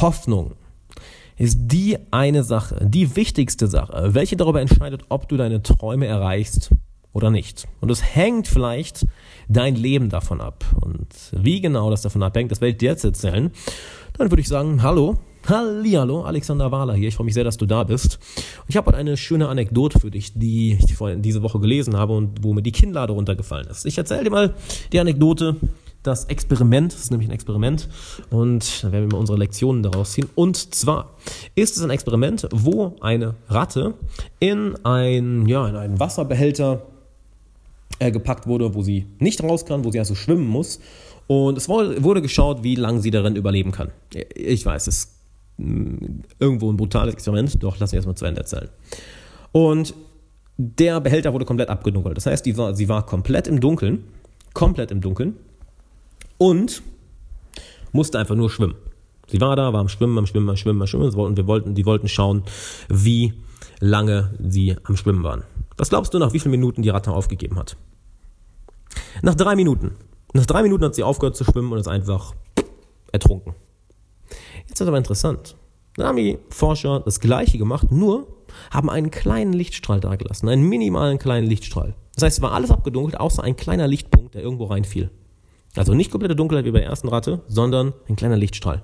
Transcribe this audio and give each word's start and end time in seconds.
Hoffnung 0.00 0.52
ist 1.36 1.58
die 1.60 1.98
eine 2.10 2.42
Sache, 2.42 2.86
die 2.86 3.16
wichtigste 3.16 3.66
Sache, 3.66 4.14
welche 4.14 4.36
darüber 4.36 4.60
entscheidet, 4.60 5.04
ob 5.08 5.28
du 5.28 5.36
deine 5.36 5.62
Träume 5.62 6.06
erreichst 6.06 6.70
oder 7.12 7.30
nicht. 7.30 7.66
Und 7.80 7.90
es 7.90 8.02
hängt 8.02 8.46
vielleicht 8.46 9.06
dein 9.48 9.74
Leben 9.74 10.10
davon 10.10 10.40
ab. 10.40 10.64
Und 10.80 11.08
wie 11.32 11.60
genau 11.60 11.90
das 11.90 12.02
davon 12.02 12.22
abhängt, 12.22 12.50
das 12.50 12.60
werde 12.60 12.72
ich 12.72 12.78
dir 12.78 12.90
jetzt 12.90 13.04
erzählen. 13.04 13.50
Dann 14.18 14.30
würde 14.30 14.40
ich 14.40 14.48
sagen, 14.48 14.82
hallo, 14.82 15.18
Hallihallo, 15.48 16.24
Alexander 16.24 16.72
Wahler 16.72 16.94
hier. 16.94 17.08
Ich 17.08 17.14
freue 17.14 17.26
mich 17.26 17.34
sehr, 17.34 17.44
dass 17.44 17.56
du 17.56 17.66
da 17.66 17.84
bist. 17.84 18.18
Ich 18.66 18.76
habe 18.76 18.88
heute 18.88 18.98
eine 18.98 19.16
schöne 19.16 19.48
Anekdote 19.48 20.00
für 20.00 20.10
dich, 20.10 20.34
die 20.34 20.72
ich 20.72 20.96
diese 21.18 21.42
Woche 21.42 21.60
gelesen 21.60 21.96
habe 21.96 22.14
und 22.14 22.42
wo 22.42 22.52
mir 22.52 22.62
die 22.62 22.72
Kinnlade 22.72 23.12
runtergefallen 23.12 23.68
ist. 23.68 23.86
Ich 23.86 23.96
erzähle 23.96 24.24
dir 24.24 24.30
mal 24.30 24.54
die 24.92 24.98
Anekdote, 24.98 25.56
das 26.06 26.24
Experiment, 26.26 26.92
das 26.92 27.00
ist 27.00 27.10
nämlich 27.10 27.28
ein 27.28 27.32
Experiment 27.32 27.88
und 28.30 28.82
dann 28.82 28.92
werden 28.92 29.10
wir 29.10 29.16
mal 29.16 29.20
unsere 29.20 29.38
Lektionen 29.38 29.82
daraus 29.82 30.12
ziehen. 30.12 30.28
Und 30.34 30.74
zwar 30.74 31.10
ist 31.54 31.76
es 31.76 31.82
ein 31.82 31.90
Experiment, 31.90 32.48
wo 32.52 32.96
eine 33.00 33.34
Ratte 33.48 33.94
in, 34.38 34.74
ein, 34.84 35.46
ja, 35.46 35.68
in 35.68 35.76
einen 35.76 36.00
Wasserbehälter 36.00 36.82
äh, 37.98 38.10
gepackt 38.10 38.46
wurde, 38.46 38.74
wo 38.74 38.82
sie 38.82 39.06
nicht 39.18 39.42
raus 39.42 39.64
kann, 39.66 39.84
wo 39.84 39.90
sie 39.90 39.98
also 39.98 40.14
schwimmen 40.14 40.46
muss. 40.46 40.80
Und 41.26 41.58
es 41.58 41.68
wurde 41.68 42.22
geschaut, 42.22 42.62
wie 42.62 42.76
lange 42.76 43.00
sie 43.00 43.10
darin 43.10 43.34
überleben 43.34 43.72
kann. 43.72 43.90
Ich 44.34 44.64
weiß, 44.64 44.86
es 44.86 44.98
ist 44.98 45.12
mm, 45.56 45.96
irgendwo 46.38 46.70
ein 46.70 46.76
brutales 46.76 47.14
Experiment, 47.14 47.62
doch 47.62 47.78
lass 47.78 47.90
mich 47.90 47.96
erstmal 47.96 48.16
zu 48.16 48.26
Ende 48.26 48.42
erzählen. 48.42 48.68
Und 49.50 49.94
der 50.56 51.00
Behälter 51.00 51.32
wurde 51.32 51.44
komplett 51.44 51.68
abgedunkelt. 51.68 52.16
Das 52.16 52.26
heißt, 52.26 52.56
war, 52.56 52.74
sie 52.74 52.88
war 52.88 53.04
komplett 53.04 53.48
im 53.48 53.60
Dunkeln, 53.60 54.04
komplett 54.54 54.90
im 54.90 55.00
Dunkeln 55.00 55.34
und 56.38 56.82
musste 57.92 58.18
einfach 58.18 58.34
nur 58.34 58.50
schwimmen. 58.50 58.76
Sie 59.28 59.40
war 59.40 59.56
da, 59.56 59.72
war 59.72 59.80
am 59.80 59.88
Schwimmen, 59.88 60.16
am 60.18 60.26
Schwimmen, 60.26 60.48
am 60.48 60.56
Schwimmen, 60.56 60.80
am 60.80 60.86
Schwimmen 60.86 61.12
und 61.12 61.36
wir 61.36 61.46
wollten, 61.46 61.74
die 61.74 61.86
wollten 61.86 62.08
schauen, 62.08 62.44
wie 62.88 63.34
lange 63.80 64.34
sie 64.40 64.76
am 64.84 64.96
Schwimmen 64.96 65.24
waren. 65.24 65.42
Was 65.76 65.90
glaubst 65.90 66.14
du, 66.14 66.18
nach 66.18 66.32
wie 66.32 66.38
vielen 66.38 66.52
Minuten 66.52 66.82
die 66.82 66.88
Ratte 66.88 67.10
aufgegeben 67.10 67.58
hat? 67.58 67.76
Nach 69.22 69.34
drei 69.34 69.56
Minuten. 69.56 69.92
Nach 70.32 70.46
drei 70.46 70.62
Minuten 70.62 70.84
hat 70.84 70.94
sie 70.94 71.02
aufgehört 71.02 71.36
zu 71.36 71.44
schwimmen 71.44 71.72
und 71.72 71.78
ist 71.78 71.88
einfach 71.88 72.34
ertrunken. 73.12 73.54
Jetzt 74.68 74.80
ist 74.80 74.86
aber 74.86 74.98
interessant. 74.98 75.56
Dann 75.96 76.06
haben 76.06 76.16
die 76.16 76.38
Forscher 76.50 77.00
das 77.00 77.20
Gleiche 77.20 77.58
gemacht, 77.58 77.90
nur 77.90 78.26
haben 78.70 78.90
einen 78.90 79.10
kleinen 79.10 79.52
Lichtstrahl 79.52 80.00
da 80.00 80.16
gelassen, 80.16 80.48
einen 80.48 80.68
minimalen 80.68 81.18
kleinen 81.18 81.46
Lichtstrahl. 81.46 81.94
Das 82.14 82.24
heißt, 82.24 82.38
es 82.38 82.42
war 82.42 82.52
alles 82.52 82.70
abgedunkelt, 82.70 83.18
außer 83.18 83.42
ein 83.42 83.56
kleiner 83.56 83.86
Lichtpunkt, 83.88 84.34
der 84.34 84.42
irgendwo 84.42 84.64
reinfiel. 84.64 85.10
Also 85.76 85.94
nicht 85.94 86.10
komplette 86.10 86.36
Dunkelheit 86.36 86.64
wie 86.64 86.70
bei 86.70 86.80
der 86.80 86.88
ersten 86.88 87.08
Ratte, 87.08 87.42
sondern 87.46 87.92
ein 88.08 88.16
kleiner 88.16 88.36
Lichtstrahl. 88.36 88.82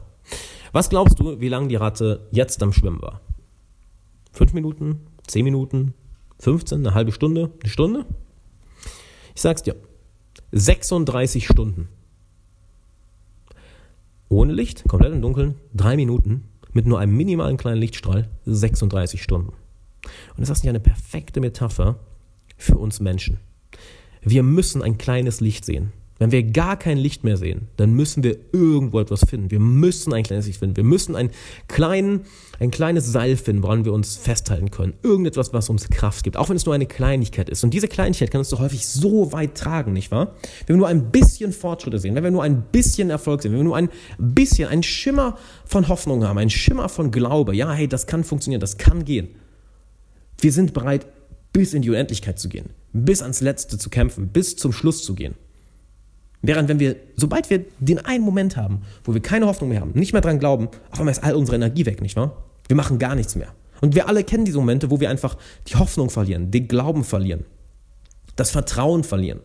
Was 0.72 0.90
glaubst 0.90 1.18
du, 1.18 1.40
wie 1.40 1.48
lange 1.48 1.68
die 1.68 1.76
Ratte 1.76 2.28
jetzt 2.30 2.62
am 2.62 2.72
Schwimmen 2.72 3.02
war? 3.02 3.20
Fünf 4.32 4.52
Minuten? 4.52 5.00
Zehn 5.26 5.44
Minuten? 5.44 5.94
15? 6.38 6.78
Eine 6.78 6.94
halbe 6.94 7.12
Stunde? 7.12 7.50
Eine 7.60 7.70
Stunde? 7.70 8.06
Ich 9.34 9.40
sag's 9.40 9.62
dir. 9.62 9.76
36 10.52 11.46
Stunden. 11.46 11.88
Ohne 14.28 14.52
Licht, 14.52 14.84
komplett 14.88 15.12
im 15.12 15.22
Dunkeln, 15.22 15.56
drei 15.74 15.96
Minuten, 15.96 16.44
mit 16.72 16.86
nur 16.86 16.98
einem 16.98 17.16
minimalen 17.16 17.58
kleinen 17.58 17.80
Lichtstrahl, 17.80 18.28
36 18.46 19.22
Stunden. 19.22 19.52
Und 20.36 20.40
das 20.40 20.50
ist 20.50 20.64
ja 20.64 20.70
eine 20.70 20.80
perfekte 20.80 21.40
Metapher 21.40 21.98
für 22.56 22.76
uns 22.76 23.00
Menschen. 23.00 23.38
Wir 24.22 24.42
müssen 24.42 24.82
ein 24.82 24.98
kleines 24.98 25.40
Licht 25.40 25.64
sehen. 25.64 25.92
Wenn 26.22 26.30
wir 26.30 26.44
gar 26.44 26.78
kein 26.78 26.98
Licht 26.98 27.24
mehr 27.24 27.36
sehen, 27.36 27.66
dann 27.76 27.94
müssen 27.94 28.22
wir 28.22 28.36
irgendwo 28.52 29.00
etwas 29.00 29.24
finden. 29.28 29.50
Wir 29.50 29.58
müssen 29.58 30.12
ein 30.12 30.22
kleines 30.22 30.46
Licht 30.46 30.60
finden. 30.60 30.76
Wir 30.76 30.84
müssen 30.84 31.16
ein, 31.16 31.30
kleinen, 31.66 32.20
ein 32.60 32.70
kleines 32.70 33.10
Seil 33.10 33.36
finden, 33.36 33.64
woran 33.64 33.84
wir 33.84 33.92
uns 33.92 34.18
festhalten 34.18 34.70
können. 34.70 34.94
Irgendetwas, 35.02 35.52
was 35.52 35.68
uns 35.68 35.90
Kraft 35.90 36.22
gibt, 36.22 36.36
auch 36.36 36.48
wenn 36.48 36.54
es 36.54 36.64
nur 36.64 36.76
eine 36.76 36.86
Kleinigkeit 36.86 37.50
ist. 37.50 37.64
Und 37.64 37.74
diese 37.74 37.88
Kleinigkeit 37.88 38.30
kann 38.30 38.38
uns 38.38 38.50
doch 38.50 38.60
häufig 38.60 38.86
so 38.86 39.32
weit 39.32 39.56
tragen, 39.56 39.92
nicht 39.92 40.12
wahr? 40.12 40.36
Wenn 40.68 40.76
wir 40.76 40.78
nur 40.78 40.86
ein 40.86 41.10
bisschen 41.10 41.52
Fortschritte 41.52 41.98
sehen, 41.98 42.14
wenn 42.14 42.22
wir 42.22 42.30
nur 42.30 42.44
ein 42.44 42.62
bisschen 42.70 43.10
Erfolg 43.10 43.42
sehen, 43.42 43.50
wenn 43.50 43.58
wir 43.58 43.64
nur 43.64 43.76
ein 43.76 43.88
bisschen, 44.18 44.68
ein 44.68 44.84
Schimmer 44.84 45.36
von 45.64 45.88
Hoffnung 45.88 46.22
haben, 46.24 46.38
ein 46.38 46.50
Schimmer 46.50 46.88
von 46.88 47.10
Glaube, 47.10 47.56
ja, 47.56 47.72
hey, 47.72 47.88
das 47.88 48.06
kann 48.06 48.22
funktionieren, 48.22 48.60
das 48.60 48.78
kann 48.78 49.04
gehen. 49.04 49.26
Wir 50.38 50.52
sind 50.52 50.72
bereit, 50.72 51.04
bis 51.52 51.74
in 51.74 51.82
die 51.82 51.90
Unendlichkeit 51.90 52.38
zu 52.38 52.48
gehen, 52.48 52.70
bis 52.92 53.22
ans 53.22 53.40
Letzte 53.40 53.76
zu 53.76 53.90
kämpfen, 53.90 54.28
bis 54.28 54.54
zum 54.54 54.72
Schluss 54.72 55.02
zu 55.02 55.16
gehen. 55.16 55.34
Während 56.42 56.68
wenn 56.68 56.80
wir, 56.80 56.96
sobald 57.16 57.48
wir 57.50 57.64
den 57.78 57.98
einen 58.04 58.24
Moment 58.24 58.56
haben, 58.56 58.82
wo 59.04 59.14
wir 59.14 59.22
keine 59.22 59.46
Hoffnung 59.46 59.70
mehr 59.70 59.80
haben, 59.80 59.92
nicht 59.94 60.12
mehr 60.12 60.20
dran 60.20 60.40
glauben, 60.40 60.68
auf 60.90 60.98
einmal 60.98 61.12
ist 61.12 61.22
all 61.22 61.34
unsere 61.34 61.56
Energie 61.56 61.86
weg, 61.86 62.02
nicht 62.02 62.16
wahr? 62.16 62.42
Wir 62.66 62.76
machen 62.76 62.98
gar 62.98 63.14
nichts 63.14 63.36
mehr. 63.36 63.48
Und 63.80 63.94
wir 63.94 64.08
alle 64.08 64.24
kennen 64.24 64.44
diese 64.44 64.58
Momente, 64.58 64.90
wo 64.90 65.00
wir 65.00 65.10
einfach 65.10 65.36
die 65.68 65.76
Hoffnung 65.76 66.10
verlieren, 66.10 66.50
den 66.50 66.68
Glauben 66.68 67.04
verlieren, 67.04 67.44
das 68.36 68.50
Vertrauen 68.50 69.04
verlieren. 69.04 69.40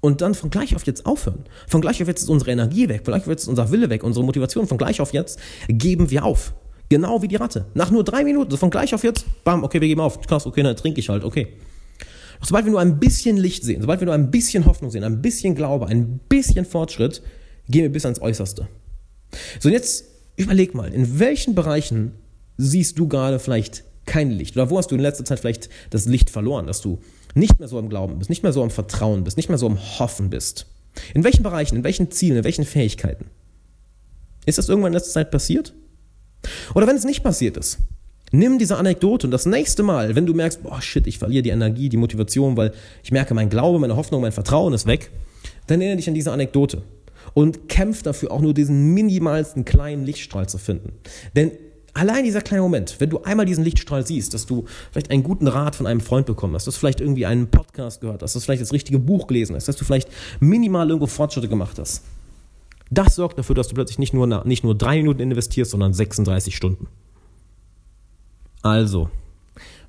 Und 0.00 0.22
dann 0.22 0.34
von 0.34 0.48
gleich 0.48 0.74
auf 0.74 0.86
jetzt 0.86 1.04
aufhören. 1.04 1.44
Von 1.68 1.82
gleich 1.82 2.00
auf 2.00 2.08
jetzt 2.08 2.22
ist 2.22 2.30
unsere 2.30 2.50
Energie 2.50 2.88
weg, 2.88 3.04
von 3.04 3.12
gleich 3.12 3.22
auf 3.22 3.28
jetzt 3.28 3.42
ist 3.42 3.48
unser 3.48 3.70
Wille 3.70 3.90
weg, 3.90 4.02
unsere 4.02 4.24
Motivation. 4.24 4.66
Von 4.66 4.78
gleich 4.78 5.00
auf 5.00 5.12
jetzt 5.12 5.38
geben 5.68 6.10
wir 6.10 6.24
auf. 6.24 6.54
Genau 6.88 7.20
wie 7.22 7.28
die 7.28 7.36
Ratte. 7.36 7.66
Nach 7.74 7.90
nur 7.90 8.02
drei 8.02 8.24
Minuten, 8.24 8.56
von 8.56 8.70
gleich 8.70 8.94
auf 8.94 9.04
jetzt, 9.04 9.26
bam, 9.44 9.62
okay, 9.62 9.80
wir 9.80 9.88
geben 9.88 10.00
auf. 10.00 10.20
Krass, 10.22 10.46
okay, 10.46 10.62
dann 10.62 10.74
trinke 10.74 11.00
ich 11.00 11.08
halt, 11.08 11.22
okay. 11.22 11.48
Sobald 12.42 12.64
wir 12.64 12.72
nur 12.72 12.80
ein 12.80 12.98
bisschen 12.98 13.36
Licht 13.36 13.64
sehen, 13.64 13.80
sobald 13.82 14.00
wir 14.00 14.06
nur 14.06 14.14
ein 14.14 14.30
bisschen 14.30 14.66
Hoffnung 14.66 14.90
sehen, 14.90 15.04
ein 15.04 15.20
bisschen 15.20 15.54
Glaube, 15.54 15.86
ein 15.86 16.20
bisschen 16.28 16.64
Fortschritt, 16.64 17.22
gehen 17.68 17.82
wir 17.82 17.92
bis 17.92 18.04
ans 18.04 18.20
Äußerste. 18.20 18.68
So, 19.60 19.68
und 19.68 19.72
jetzt 19.72 20.04
überleg 20.36 20.74
mal, 20.74 20.92
in 20.92 21.18
welchen 21.18 21.54
Bereichen 21.54 22.12
siehst 22.56 22.98
du 22.98 23.08
gerade 23.08 23.38
vielleicht 23.38 23.84
kein 24.06 24.30
Licht? 24.30 24.56
Oder 24.56 24.70
wo 24.70 24.78
hast 24.78 24.90
du 24.90 24.94
in 24.94 25.00
letzter 25.00 25.24
Zeit 25.24 25.40
vielleicht 25.40 25.68
das 25.90 26.06
Licht 26.06 26.30
verloren, 26.30 26.66
dass 26.66 26.80
du 26.80 26.98
nicht 27.34 27.58
mehr 27.58 27.68
so 27.68 27.78
am 27.78 27.88
Glauben 27.88 28.18
bist, 28.18 28.30
nicht 28.30 28.42
mehr 28.42 28.52
so 28.52 28.62
am 28.62 28.70
Vertrauen 28.70 29.22
bist, 29.22 29.36
nicht 29.36 29.48
mehr 29.48 29.58
so 29.58 29.66
am 29.66 29.78
Hoffen 29.98 30.30
bist? 30.30 30.66
In 31.14 31.22
welchen 31.22 31.42
Bereichen, 31.42 31.76
in 31.76 31.84
welchen 31.84 32.10
Zielen, 32.10 32.38
in 32.38 32.44
welchen 32.44 32.64
Fähigkeiten? 32.64 33.26
Ist 34.46 34.58
das 34.58 34.68
irgendwann 34.68 34.92
in 34.92 34.94
letzter 34.94 35.12
Zeit 35.12 35.30
passiert? 35.30 35.74
Oder 36.74 36.86
wenn 36.86 36.96
es 36.96 37.04
nicht 37.04 37.22
passiert 37.22 37.56
ist, 37.56 37.78
Nimm 38.32 38.58
diese 38.58 38.76
Anekdote 38.76 39.26
und 39.26 39.30
das 39.32 39.46
nächste 39.46 39.82
Mal, 39.82 40.14
wenn 40.14 40.26
du 40.26 40.34
merkst, 40.34 40.62
boah, 40.62 40.80
shit, 40.80 41.06
ich 41.06 41.18
verliere 41.18 41.42
die 41.42 41.50
Energie, 41.50 41.88
die 41.88 41.96
Motivation, 41.96 42.56
weil 42.56 42.72
ich 43.02 43.10
merke, 43.10 43.34
mein 43.34 43.50
Glaube, 43.50 43.78
meine 43.78 43.96
Hoffnung, 43.96 44.20
mein 44.20 44.32
Vertrauen 44.32 44.72
ist 44.72 44.86
weg, 44.86 45.10
dann 45.66 45.80
erinnere 45.80 45.96
dich 45.96 46.08
an 46.08 46.14
diese 46.14 46.32
Anekdote 46.32 46.82
und 47.34 47.68
kämpf 47.68 48.02
dafür, 48.02 48.30
auch 48.30 48.40
nur 48.40 48.54
diesen 48.54 48.94
minimalsten 48.94 49.64
kleinen 49.64 50.04
Lichtstrahl 50.04 50.48
zu 50.48 50.58
finden. 50.58 50.92
Denn 51.34 51.52
allein 51.92 52.24
dieser 52.24 52.40
kleine 52.40 52.62
Moment, 52.62 52.96
wenn 52.98 53.10
du 53.10 53.22
einmal 53.22 53.46
diesen 53.46 53.64
Lichtstrahl 53.64 54.06
siehst, 54.06 54.32
dass 54.32 54.46
du 54.46 54.64
vielleicht 54.92 55.10
einen 55.10 55.22
guten 55.22 55.48
Rat 55.48 55.74
von 55.74 55.86
einem 55.86 56.00
Freund 56.00 56.26
bekommen 56.26 56.54
hast, 56.54 56.66
dass 56.66 56.74
du 56.74 56.80
vielleicht 56.80 57.00
irgendwie 57.00 57.26
einen 57.26 57.48
Podcast 57.48 58.00
gehört 58.00 58.22
hast, 58.22 58.34
dass 58.34 58.42
du 58.42 58.46
vielleicht 58.46 58.62
das 58.62 58.72
richtige 58.72 58.98
Buch 58.98 59.26
gelesen 59.26 59.56
hast, 59.56 59.66
dass 59.66 59.76
du 59.76 59.84
vielleicht 59.84 60.08
minimal 60.38 60.88
irgendwo 60.88 61.06
Fortschritte 61.06 61.48
gemacht 61.48 61.78
hast, 61.78 62.04
das 62.90 63.14
sorgt 63.14 63.38
dafür, 63.38 63.54
dass 63.54 63.68
du 63.68 63.74
plötzlich 63.74 63.98
nicht 63.98 64.14
nur, 64.14 64.44
nicht 64.44 64.64
nur 64.64 64.76
drei 64.76 64.96
Minuten 64.96 65.20
investierst, 65.20 65.70
sondern 65.70 65.92
36 65.92 66.56
Stunden. 66.56 66.88
Also, 68.62 69.08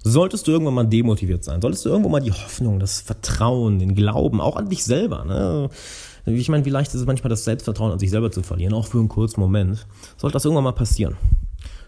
solltest 0.04 0.48
du 0.48 0.52
irgendwann 0.52 0.74
mal 0.74 0.86
demotiviert 0.86 1.44
sein, 1.44 1.62
solltest 1.62 1.86
du 1.86 1.90
irgendwo 1.90 2.10
mal 2.10 2.22
die 2.22 2.32
Hoffnung, 2.32 2.80
das 2.80 3.02
Vertrauen, 3.02 3.80
den 3.80 3.96
Glauben, 3.96 4.42
auch 4.42 4.56
an 4.56 4.70
dich 4.70 4.84
selber, 4.84 5.26
ne? 5.26 5.70
Ich 6.26 6.50
meine, 6.50 6.66
wie 6.66 6.70
leicht 6.70 6.94
ist 6.94 7.02
es 7.02 7.08
manchmal, 7.08 7.30
das 7.30 7.46
Selbstvertrauen 7.46 7.92
an 7.92 8.00
sich 8.00 8.12
selber 8.12 8.32
zu 8.32 8.44
verlieren, 8.44 8.74
auch 8.74 8.86
für 8.86 9.00
einen 9.00 9.10
kurzen 9.10 9.40
Moment. 9.40 9.88
Sollte 10.18 10.34
das 10.34 10.46
irgendwann 10.46 10.66
mal 10.66 10.72
passieren. 10.72 11.18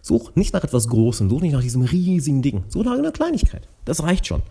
Such 0.02 0.32
nicht 0.36 0.54
nach 0.54 0.64
etwas 0.64 0.88
Großem, 0.88 1.30
such 1.30 1.42
nicht 1.42 1.54
nach 1.54 1.62
diesem 1.62 1.84
riesigen 1.84 2.42
Ding. 2.42 2.64
Such 2.68 2.84
nach 2.84 2.98
einer 2.98 3.12
Kleinigkeit. 3.12 3.68
Das 3.86 4.04
reicht 4.04 4.26
schon. 4.28 4.42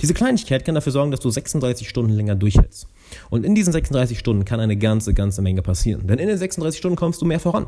Diese 0.00 0.14
Kleinigkeit 0.14 0.64
kann 0.64 0.76
dafür 0.76 0.92
sorgen, 0.92 1.10
dass 1.10 1.20
du 1.20 1.28
36 1.28 1.88
Stunden 1.88 2.12
länger 2.12 2.36
durchhältst. 2.36 2.86
Und 3.30 3.44
in 3.44 3.54
diesen 3.54 3.72
36 3.72 4.18
Stunden 4.18 4.44
kann 4.44 4.60
eine 4.60 4.76
ganze, 4.76 5.14
ganze 5.14 5.42
Menge 5.42 5.62
passieren. 5.62 6.06
Denn 6.06 6.18
in 6.18 6.28
den 6.28 6.38
36 6.38 6.78
Stunden 6.78 6.96
kommst 6.96 7.20
du 7.20 7.26
mehr 7.26 7.40
voran. 7.40 7.66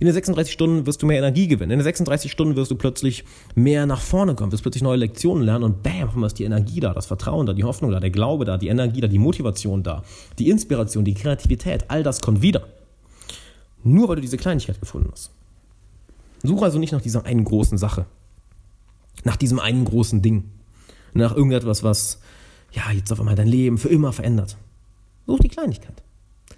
In 0.00 0.06
den 0.06 0.14
36 0.14 0.52
Stunden 0.52 0.86
wirst 0.86 1.02
du 1.02 1.06
mehr 1.06 1.18
Energie 1.18 1.48
gewinnen. 1.48 1.72
In 1.72 1.78
den 1.78 1.84
36 1.84 2.30
Stunden 2.30 2.56
wirst 2.56 2.70
du 2.70 2.76
plötzlich 2.76 3.24
mehr 3.54 3.86
nach 3.86 4.00
vorne 4.00 4.34
kommen, 4.34 4.52
wirst 4.52 4.62
plötzlich 4.62 4.82
neue 4.82 4.98
Lektionen 4.98 5.44
lernen 5.44 5.64
und 5.64 5.82
bam, 5.82 6.24
ist 6.24 6.38
die 6.38 6.44
Energie 6.44 6.80
da, 6.80 6.94
das 6.94 7.06
Vertrauen 7.06 7.46
da, 7.46 7.52
die 7.52 7.64
Hoffnung 7.64 7.90
da, 7.90 8.00
der 8.00 8.10
Glaube 8.10 8.44
da, 8.44 8.58
die 8.58 8.68
Energie 8.68 9.00
da, 9.00 9.08
die 9.08 9.18
Motivation 9.18 9.82
da, 9.82 10.02
die 10.38 10.50
Inspiration, 10.50 11.04
die 11.04 11.14
Kreativität, 11.14 11.84
all 11.88 12.02
das 12.02 12.20
kommt 12.20 12.42
wieder. 12.42 12.62
Nur 13.84 14.08
weil 14.08 14.16
du 14.16 14.22
diese 14.22 14.36
Kleinigkeit 14.36 14.80
gefunden 14.80 15.10
hast. 15.12 15.30
Suche 16.42 16.64
also 16.64 16.78
nicht 16.78 16.92
nach 16.92 17.00
dieser 17.00 17.24
einen 17.24 17.44
großen 17.44 17.78
Sache. 17.78 18.06
Nach 19.24 19.36
diesem 19.36 19.58
einen 19.58 19.84
großen 19.84 20.22
Ding. 20.22 20.50
Nach 21.14 21.34
irgendetwas, 21.34 21.82
was 21.82 22.20
ja 22.72 22.90
jetzt 22.92 23.12
auf 23.12 23.20
einmal 23.20 23.36
dein 23.36 23.48
Leben 23.48 23.78
für 23.78 23.88
immer 23.88 24.12
verändert. 24.12 24.56
Such 25.26 25.40
die 25.40 25.48
Kleinigkeit. 25.48 26.02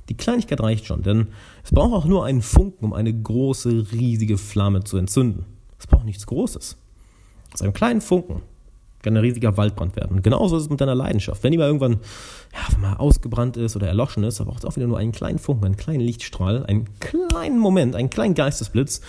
Die 0.09 0.17
Kleinigkeit 0.17 0.61
reicht 0.61 0.87
schon, 0.87 1.03
denn 1.03 1.29
es 1.65 1.71
braucht 1.71 1.93
auch 1.93 2.05
nur 2.07 2.25
einen 2.25 2.43
Funken, 2.43 2.85
um 2.85 2.93
eine 2.93 3.13
große, 3.13 3.87
riesige 3.93 4.39
Flamme 4.39 4.85
zu 4.85 4.97
entzünden. 4.97 5.45
Es 5.79 5.87
braucht 5.87 6.05
nichts 6.05 6.27
Großes. 6.27 6.77
Aus 7.53 7.63
einem 7.63 7.73
kleinen 7.73 8.01
Funken 8.01 8.43
Kann 9.03 9.17
ein 9.17 9.23
riesiger 9.23 9.57
Waldbrand 9.57 9.97
werden. 9.97 10.17
Und 10.17 10.23
genauso 10.23 10.57
ist 10.57 10.65
es 10.65 10.71
mit 10.71 10.81
deiner 10.81 10.95
Leidenschaft. 10.95 11.43
Wenn 11.43 11.53
die 11.53 11.59
mal 11.59 11.67
irgendwann 11.67 12.01
ja, 12.53 12.79
mal 12.79 12.95
ausgebrannt 12.95 13.57
ist 13.57 13.77
oder 13.77 13.87
erloschen 13.87 14.25
ist, 14.25 14.41
aber 14.41 14.51
auch 14.51 14.65
auch 14.65 14.77
wieder 14.77 14.87
nur 14.87 14.99
einen 14.99 15.13
kleinen 15.13 15.39
Funken, 15.39 15.67
einen 15.67 15.77
kleinen 15.77 16.01
Lichtstrahl, 16.01 16.67
einen 16.67 16.89
kleinen 16.99 17.59
Moment, 17.59 17.95
einen 17.95 18.11
kleinen 18.11 18.35
Geistesblitz, 18.35 19.01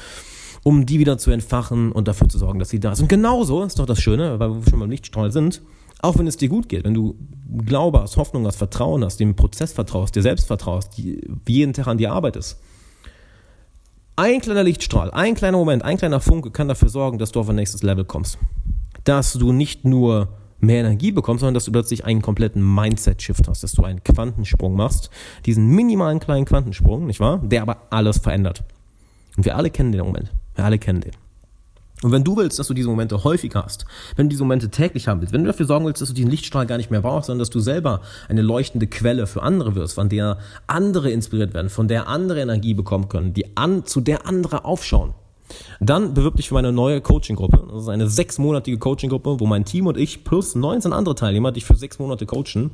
um 0.63 0.85
die 0.85 0.99
wieder 0.99 1.17
zu 1.17 1.31
entfachen 1.31 1.91
und 1.91 2.07
dafür 2.07 2.29
zu 2.29 2.37
sorgen, 2.37 2.59
dass 2.59 2.69
sie 2.69 2.79
da 2.79 2.91
ist. 2.91 3.01
Und 3.01 3.07
genauso 3.07 3.63
ist 3.63 3.79
doch 3.79 3.85
das 3.85 3.99
Schöne, 3.99 4.39
weil 4.39 4.53
wir 4.53 4.69
schon 4.69 4.79
beim 4.79 4.91
Lichtstrahl 4.91 5.31
sind, 5.31 5.61
auch 6.01 6.17
wenn 6.17 6.27
es 6.27 6.37
dir 6.37 6.49
gut 6.49 6.69
geht, 6.69 6.83
wenn 6.83 6.93
du 6.93 7.15
Glaube 7.65 8.01
hast, 8.01 8.17
Hoffnung 8.17 8.45
hast, 8.45 8.57
Vertrauen 8.57 9.03
hast, 9.03 9.19
dem 9.19 9.35
Prozess 9.35 9.73
vertraust, 9.73 10.15
dir 10.15 10.21
selbst 10.21 10.47
vertraust, 10.47 10.97
die, 10.97 11.21
jeden 11.47 11.73
Tag 11.73 11.87
an 11.87 11.97
dir 11.97 12.11
arbeitest. 12.11 12.59
Ein 14.15 14.41
kleiner 14.41 14.63
Lichtstrahl, 14.63 15.11
ein 15.11 15.33
kleiner 15.33 15.57
Moment, 15.57 15.83
ein 15.83 15.97
kleiner 15.97 16.19
Funke 16.19 16.51
kann 16.51 16.67
dafür 16.67 16.89
sorgen, 16.89 17.17
dass 17.17 17.31
du 17.31 17.39
auf 17.39 17.49
ein 17.49 17.55
nächstes 17.55 17.83
Level 17.83 18.05
kommst. 18.05 18.37
Dass 19.03 19.33
du 19.33 19.51
nicht 19.51 19.85
nur 19.85 20.29
mehr 20.59 20.81
Energie 20.81 21.11
bekommst, 21.11 21.39
sondern 21.39 21.53
dass 21.53 21.65
du 21.65 21.71
plötzlich 21.71 22.05
einen 22.05 22.21
kompletten 22.21 22.61
Mindset-Shift 22.75 23.47
hast, 23.47 23.63
dass 23.63 23.71
du 23.71 23.83
einen 23.83 24.03
Quantensprung 24.03 24.75
machst, 24.75 25.09
diesen 25.45 25.67
minimalen 25.67 26.19
kleinen 26.19 26.45
Quantensprung, 26.45 27.05
nicht 27.05 27.19
wahr? 27.19 27.41
Der 27.43 27.61
aber 27.61 27.87
alles 27.89 28.17
verändert. 28.17 28.63
Und 29.37 29.45
wir 29.45 29.55
alle 29.55 29.69
kennen 29.69 29.91
den 29.91 30.01
Moment. 30.01 30.31
Wir 30.55 30.65
alle 30.65 30.79
kennen 30.79 31.01
den. 31.01 31.13
Und 32.01 32.11
wenn 32.11 32.23
du 32.23 32.37
willst, 32.37 32.59
dass 32.59 32.67
du 32.67 32.73
diese 32.73 32.87
Momente 32.87 33.23
häufig 33.23 33.53
hast, 33.55 33.85
wenn 34.15 34.27
du 34.27 34.29
diese 34.29 34.43
Momente 34.43 34.69
täglich 34.69 35.07
haben 35.07 35.19
willst, 35.19 35.33
wenn 35.33 35.43
du 35.43 35.47
dafür 35.47 35.65
sorgen 35.65 35.85
willst, 35.85 36.01
dass 36.01 36.09
du 36.09 36.15
diesen 36.15 36.31
Lichtstrahl 36.31 36.65
gar 36.65 36.77
nicht 36.77 36.91
mehr 36.91 37.01
brauchst, 37.01 37.27
sondern 37.27 37.39
dass 37.39 37.49
du 37.49 37.59
selber 37.59 38.01
eine 38.29 38.41
leuchtende 38.41 38.87
Quelle 38.87 39.27
für 39.27 39.43
andere 39.43 39.75
wirst, 39.75 39.95
von 39.95 40.07
der 40.07 40.37
andere 40.67 41.11
inspiriert 41.11 41.53
werden, 41.53 41.69
von 41.69 41.87
der 41.87 42.07
andere 42.07 42.41
Energie 42.41 42.73
bekommen 42.73 43.09
können, 43.09 43.33
die 43.33 43.57
an, 43.57 43.85
zu 43.85 43.99
der 43.99 44.27
andere 44.27 44.63
aufschauen, 44.63 45.13
dann 45.79 46.13
bewirb 46.13 46.35
dich 46.35 46.49
für 46.49 46.53
meine 46.53 46.71
neue 46.71 47.01
Coaching-Gruppe. 47.01 47.67
Das 47.71 47.83
ist 47.83 47.89
eine 47.89 48.07
sechsmonatige 48.07 48.77
Coaching-Gruppe, 48.77 49.39
wo 49.39 49.45
mein 49.45 49.65
Team 49.65 49.87
und 49.87 49.97
ich 49.97 50.23
plus 50.23 50.55
19 50.55 50.93
andere 50.93 51.15
Teilnehmer 51.15 51.51
dich 51.51 51.65
für 51.65 51.75
sechs 51.75 51.99
Monate 51.99 52.25
coachen. 52.25 52.71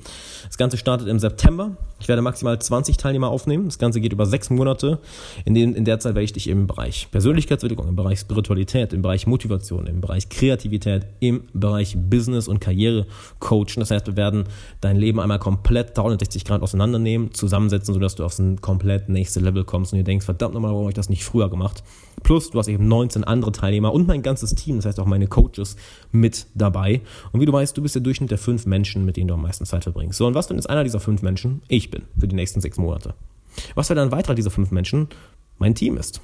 Das 0.47 0.57
Ganze 0.57 0.77
startet 0.77 1.07
im 1.07 1.19
September. 1.19 1.77
Ich 1.99 2.07
werde 2.07 2.21
maximal 2.21 2.59
20 2.59 2.97
Teilnehmer 2.97 3.29
aufnehmen. 3.29 3.65
Das 3.65 3.79
Ganze 3.79 4.01
geht 4.01 4.13
über 4.13 4.25
sechs 4.25 4.49
Monate. 4.49 4.99
In, 5.45 5.53
den, 5.53 5.75
in 5.75 5.85
der 5.85 5.99
Zeit 5.99 6.15
werde 6.15 6.23
ich 6.23 6.33
dich 6.33 6.47
im 6.47 6.67
Bereich 6.67 7.07
Persönlichkeitsentwicklung, 7.11 7.87
im 7.87 7.95
Bereich 7.95 8.19
Spiritualität, 8.19 8.93
im 8.93 9.01
Bereich 9.01 9.27
Motivation, 9.27 9.87
im 9.87 10.01
Bereich 10.01 10.29
Kreativität, 10.29 11.05
im 11.19 11.43
Bereich 11.53 11.95
Business 11.97 12.47
und 12.47 12.59
Karriere 12.59 13.05
coachen. 13.39 13.77
Das 13.77 13.91
heißt, 13.91 14.07
wir 14.07 14.17
werden 14.17 14.45
dein 14.81 14.97
Leben 14.97 15.19
einmal 15.19 15.39
komplett 15.39 15.97
360 15.97 16.45
Grad 16.45 16.61
auseinandernehmen, 16.61 17.33
zusammensetzen, 17.33 17.93
sodass 17.93 18.15
du 18.15 18.25
auf 18.25 18.37
ein 18.39 18.61
komplett 18.61 19.09
nächste 19.09 19.39
Level 19.39 19.63
kommst 19.63 19.93
und 19.93 19.97
dir 19.97 20.03
denkst, 20.03 20.25
verdammt 20.25 20.53
nochmal, 20.53 20.71
warum 20.71 20.83
habe 20.83 20.91
ich 20.91 20.95
das 20.95 21.09
nicht 21.09 21.23
früher 21.23 21.49
gemacht? 21.49 21.83
Plus, 22.25 22.49
du 22.49 22.57
hast 22.57 22.67
eben 22.69 22.87
19 22.87 23.23
andere 23.23 23.51
Teilnehmer 23.51 23.93
und 23.93 24.07
mein 24.07 24.23
ganzes 24.23 24.55
Team, 24.55 24.77
das 24.77 24.85
heißt 24.87 24.99
auch 24.99 25.05
meine 25.05 25.27
Coaches 25.27 25.75
mit 26.11 26.47
dabei. 26.55 27.01
Und 27.31 27.39
wie 27.39 27.45
du 27.45 27.53
weißt, 27.53 27.77
du 27.77 27.83
bist 27.83 27.93
der 27.93 28.01
Durchschnitt 28.01 28.31
der 28.31 28.39
fünf 28.39 28.65
Menschen, 28.65 29.05
mit 29.05 29.15
denen 29.15 29.27
du 29.27 29.35
am 29.35 29.43
meisten 29.43 29.63
Zeit 29.63 29.83
verbringst. 29.83 30.17
So, 30.17 30.25
und 30.25 30.33
was, 30.33 30.49
wenn 30.49 30.57
jetzt 30.57 30.67
einer 30.67 30.83
dieser 30.83 30.99
fünf 30.99 31.21
Menschen 31.21 31.61
ich 31.67 31.91
bin 31.91 32.01
für 32.17 32.27
die 32.27 32.35
nächsten 32.35 32.61
sechs 32.61 32.79
Monate? 32.79 33.13
Was, 33.75 33.91
wenn 33.91 33.99
ein 33.99 34.11
weiterer 34.11 34.33
dieser 34.33 34.49
fünf 34.49 34.71
Menschen 34.71 35.07
mein 35.59 35.75
Team 35.75 35.97
ist? 35.97 36.19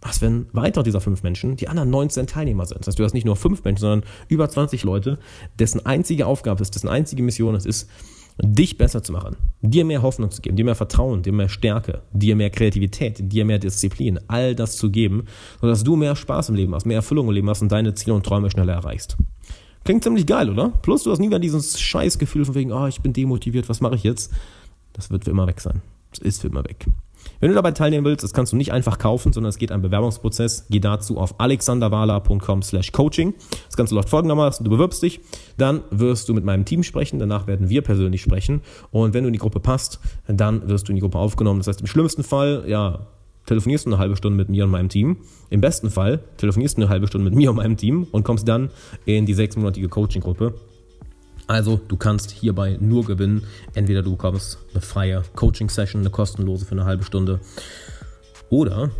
Was, 0.00 0.22
wenn 0.22 0.46
weiter 0.54 0.82
dieser 0.82 1.02
fünf 1.02 1.22
Menschen 1.22 1.56
die 1.56 1.68
anderen 1.68 1.90
19 1.90 2.26
Teilnehmer 2.26 2.64
sind? 2.64 2.80
Das 2.80 2.86
heißt, 2.86 2.98
du 2.98 3.04
hast 3.04 3.12
nicht 3.12 3.26
nur 3.26 3.36
fünf 3.36 3.62
Menschen, 3.62 3.82
sondern 3.82 4.08
über 4.28 4.48
20 4.48 4.84
Leute, 4.84 5.18
dessen 5.58 5.84
einzige 5.84 6.26
Aufgabe 6.26 6.62
ist, 6.62 6.74
dessen 6.74 6.88
einzige 6.88 7.22
Mission 7.22 7.54
es 7.54 7.66
ist, 7.66 7.90
dich 8.38 8.76
besser 8.76 9.02
zu 9.02 9.12
machen, 9.12 9.36
dir 9.62 9.84
mehr 9.84 10.02
Hoffnung 10.02 10.30
zu 10.30 10.42
geben, 10.42 10.56
dir 10.56 10.64
mehr 10.64 10.74
Vertrauen, 10.74 11.22
dir 11.22 11.32
mehr 11.32 11.48
Stärke, 11.48 12.02
dir 12.12 12.36
mehr 12.36 12.50
Kreativität, 12.50 13.32
dir 13.32 13.44
mehr 13.44 13.58
Disziplin, 13.58 14.20
all 14.28 14.54
das 14.54 14.76
zu 14.76 14.90
geben, 14.90 15.24
sodass 15.60 15.84
du 15.84 15.96
mehr 15.96 16.16
Spaß 16.16 16.50
im 16.50 16.54
Leben 16.54 16.74
hast, 16.74 16.86
mehr 16.86 16.96
Erfüllung 16.96 17.28
im 17.28 17.34
Leben 17.34 17.48
hast 17.48 17.62
und 17.62 17.72
deine 17.72 17.94
Ziele 17.94 18.14
und 18.14 18.26
Träume 18.26 18.50
schneller 18.50 18.74
erreichst. 18.74 19.16
Klingt 19.84 20.02
ziemlich 20.02 20.26
geil, 20.26 20.50
oder? 20.50 20.70
Plus 20.82 21.04
du 21.04 21.12
hast 21.12 21.20
nie 21.20 21.28
mehr 21.28 21.38
dieses 21.38 21.80
Scheißgefühl 21.80 22.44
von 22.44 22.54
wegen, 22.54 22.72
oh, 22.72 22.86
ich 22.86 23.00
bin 23.00 23.12
demotiviert, 23.12 23.68
was 23.68 23.80
mache 23.80 23.94
ich 23.94 24.02
jetzt? 24.02 24.32
Das 24.92 25.10
wird 25.10 25.24
für 25.24 25.30
immer 25.30 25.46
weg 25.46 25.60
sein. 25.60 25.80
Das 26.10 26.18
ist 26.18 26.40
für 26.40 26.48
immer 26.48 26.64
weg. 26.64 26.86
Wenn 27.40 27.50
du 27.50 27.54
dabei 27.54 27.72
teilnehmen 27.72 28.04
willst, 28.04 28.24
das 28.24 28.32
kannst 28.32 28.52
du 28.52 28.56
nicht 28.56 28.72
einfach 28.72 28.98
kaufen, 28.98 29.32
sondern 29.32 29.50
es 29.50 29.58
geht 29.58 29.72
ein 29.72 29.82
Bewerbungsprozess. 29.82 30.66
Geh 30.70 30.80
dazu 30.80 31.18
auf 31.18 31.38
alexanderwala.com 31.38 32.62
slash 32.62 32.92
coaching. 32.92 33.34
Das 33.66 33.76
Ganze 33.76 33.94
läuft 33.94 34.08
folgendermaßen. 34.08 34.64
Du 34.64 34.70
bewirbst 34.70 35.02
dich, 35.02 35.20
dann 35.56 35.82
wirst 35.90 36.28
du 36.28 36.34
mit 36.34 36.44
meinem 36.44 36.64
Team 36.64 36.82
sprechen, 36.82 37.18
danach 37.18 37.46
werden 37.46 37.68
wir 37.68 37.82
persönlich 37.82 38.22
sprechen 38.22 38.62
und 38.90 39.14
wenn 39.14 39.24
du 39.24 39.28
in 39.28 39.32
die 39.32 39.38
Gruppe 39.38 39.60
passt, 39.60 40.00
dann 40.26 40.68
wirst 40.68 40.88
du 40.88 40.92
in 40.92 40.96
die 40.96 41.02
Gruppe 41.02 41.18
aufgenommen. 41.18 41.60
Das 41.60 41.68
heißt, 41.68 41.80
im 41.80 41.86
schlimmsten 41.86 42.24
Fall, 42.24 42.64
ja, 42.66 43.06
telefonierst 43.46 43.86
du 43.86 43.90
eine 43.90 43.98
halbe 43.98 44.16
Stunde 44.16 44.36
mit 44.36 44.48
mir 44.48 44.64
und 44.64 44.70
meinem 44.70 44.88
Team. 44.88 45.18
Im 45.50 45.60
besten 45.60 45.90
Fall 45.90 46.20
telefonierst 46.36 46.76
du 46.76 46.82
eine 46.82 46.90
halbe 46.90 47.06
Stunde 47.06 47.24
mit 47.24 47.34
mir 47.34 47.50
und 47.50 47.56
meinem 47.56 47.76
Team 47.76 48.06
und 48.10 48.24
kommst 48.24 48.46
dann 48.48 48.70
in 49.04 49.26
die 49.26 49.34
sechsmonatige 49.34 49.88
Coaching-Gruppe. 49.88 50.54
Also 51.46 51.80
du 51.88 51.96
kannst 51.96 52.30
hierbei 52.30 52.76
nur 52.80 53.04
gewinnen. 53.04 53.44
Entweder 53.74 54.02
du 54.02 54.12
bekommst 54.12 54.58
eine 54.72 54.80
freie 54.80 55.22
Coaching-Session, 55.34 56.02
eine 56.02 56.10
kostenlose 56.10 56.64
für 56.64 56.72
eine 56.72 56.84
halbe 56.84 57.04
Stunde. 57.04 57.40
Oder 58.48 58.90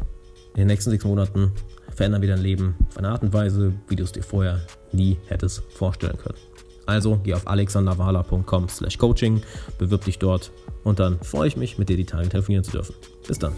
in 0.55 0.61
den 0.61 0.67
nächsten 0.69 0.91
sechs 0.91 1.05
Monaten 1.05 1.53
verändern 1.95 2.23
wir 2.23 2.29
dein 2.29 2.43
Leben 2.43 2.77
auf 2.89 2.99
eine 2.99 3.09
Art 3.09 3.23
und 3.23 3.33
Weise, 3.33 3.73
wie 3.89 3.97
du 3.97 4.05
es 4.05 4.13
dir 4.13 4.23
vorher 4.23 4.61
nie 4.93 5.19
hättest 5.27 5.63
vorstellen 5.73 6.17
können. 6.19 6.39
Also 6.87 7.21
geh 7.23 7.35
auf 7.35 7.49
alexanderwala.com 7.49 8.69
slash 8.69 8.97
coaching, 8.97 9.43
bewirb 9.79 10.05
dich 10.05 10.19
dort 10.19 10.53
und 10.85 11.01
dann 11.01 11.19
freue 11.21 11.49
ich 11.49 11.57
mich, 11.57 11.79
mit 11.79 11.89
dir 11.89 11.97
die 11.97 12.05
Tage 12.05 12.29
telefonieren 12.29 12.65
zu 12.65 12.71
dürfen. 12.71 12.95
Bis 13.27 13.39
dann. 13.39 13.53